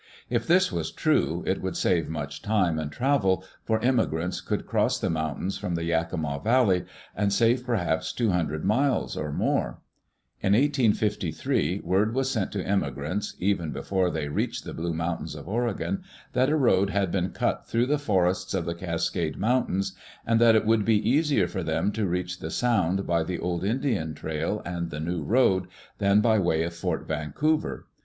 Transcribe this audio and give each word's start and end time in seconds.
If 0.31 0.47
this 0.47 0.71
was 0.71 0.91
true 0.91 1.43
it 1.45 1.61
would 1.61 1.77
save 1.77 2.09
much 2.09 2.41
time 2.41 2.79
and 2.79 2.91
travel, 2.91 3.45
for 3.63 3.79
emigrants 3.83 4.41
could 4.41 4.65
cross 4.65 4.97
the 4.97 5.11
mountains 5.11 5.59
from 5.59 5.75
the 5.75 5.83
Yakima 5.83 6.41
Valley 6.43 6.85
and 7.15 7.31
save 7.31 7.63
perhaps 7.63 8.11
two 8.11 8.31
hundred 8.31 8.65
miles 8.65 9.15
or 9.15 9.31
more. 9.31 9.77
In 10.41 10.53
1853, 10.53 11.81
word 11.83 12.15
was 12.15 12.31
sent 12.31 12.51
to 12.53 12.67
immigrants, 12.67 13.35
even 13.37 13.71
before 13.71 14.09
they 14.09 14.27
reached 14.27 14.63
the 14.65 14.73
Blue 14.73 14.91
Mountains 14.95 15.35
of 15.35 15.47
Oregon, 15.47 16.01
that 16.33 16.49
a 16.49 16.57
road 16.57 16.89
had 16.89 17.11
been 17.11 17.29
cut 17.29 17.67
through 17.67 17.85
the 17.85 17.99
forests 17.99 18.55
of 18.55 18.65
the 18.65 18.73
Cascade 18.73 19.37
Moun 19.37 19.65
tains, 19.67 19.91
and 20.25 20.41
that 20.41 20.55
it 20.55 20.65
would 20.65 20.83
be 20.83 21.07
easier 21.07 21.47
for 21.47 21.61
them 21.61 21.91
to 21.91 22.07
reach 22.07 22.39
the 22.39 22.49
Sound 22.49 23.05
by 23.05 23.21
the 23.21 23.37
old 23.37 23.63
Indian 23.63 24.15
trail 24.15 24.63
and 24.65 24.89
the 24.89 24.99
new 24.99 25.21
road 25.21 25.67
than 25.99 26.21
by 26.21 26.39
way 26.39 26.63
of 26.63 26.73
Fort 26.73 27.07
Vancouver. 27.07 27.85